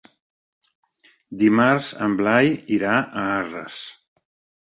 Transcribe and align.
Dimarts 1.41 1.91
en 2.07 2.17
Blai 2.21 2.49
irà 2.79 2.93
a 3.01 3.27
Arres. 3.37 3.79